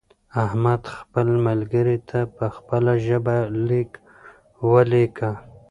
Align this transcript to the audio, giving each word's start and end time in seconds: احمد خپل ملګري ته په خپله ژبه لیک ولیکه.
احمد 0.43 0.81
خپل 0.95 1.27
ملګري 1.47 1.97
ته 2.09 2.19
په 2.35 2.45
خپله 2.55 2.93
ژبه 3.05 3.37
لیک 3.67 3.91
ولیکه. 4.71 5.31